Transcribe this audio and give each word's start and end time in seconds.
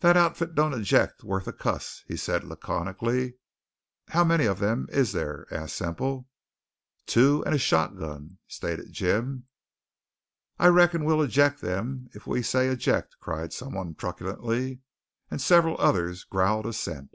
"That 0.00 0.18
outfit 0.18 0.54
don't 0.54 0.74
eject 0.74 1.24
worth 1.24 1.48
a 1.48 1.52
cuss," 1.54 2.04
said 2.14 2.42
he 2.42 2.48
laconically. 2.48 3.38
"How 4.08 4.22
many 4.22 4.44
of 4.44 4.58
them 4.58 4.86
is 4.90 5.12
there?" 5.12 5.46
asked 5.50 5.76
Semple. 5.76 6.28
"Two 7.06 7.42
and 7.46 7.54
a 7.54 7.58
shotgun," 7.58 8.36
stated 8.46 8.92
Jim. 8.92 9.46
"I 10.58 10.66
reckon 10.66 11.06
we'll 11.06 11.22
eject 11.22 11.62
them 11.62 12.10
if 12.12 12.26
we 12.26 12.42
say 12.42 12.68
'eject'!" 12.68 13.16
cried 13.20 13.54
some 13.54 13.72
one 13.72 13.94
truculently; 13.94 14.80
and 15.30 15.40
several 15.40 15.76
others 15.80 16.24
growled 16.24 16.66
assent. 16.66 17.14